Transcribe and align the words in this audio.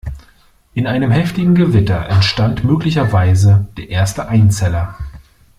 In 0.73 0.87
einem 0.87 1.11
heftigen 1.11 1.53
Gewitter 1.53 2.07
entstand 2.09 2.63
möglicherweise 2.63 3.67
der 3.77 3.89
erste 3.91 4.27
Einzeller. 4.29 4.95